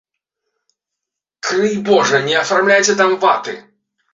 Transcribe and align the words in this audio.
Крый 1.49 1.75
божа, 1.91 2.19
не 2.31 2.35
афармляйце 2.41 2.93
там 3.03 3.11
ваты! 3.27 3.53